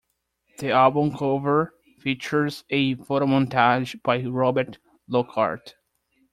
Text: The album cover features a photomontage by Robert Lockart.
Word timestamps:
The 0.57 0.71
album 0.71 1.15
cover 1.15 1.75
features 1.99 2.63
a 2.71 2.95
photomontage 2.95 4.01
by 4.01 4.23
Robert 4.23 4.79
Lockart. 5.07 5.75